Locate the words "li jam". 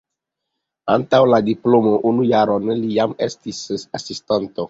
2.79-3.13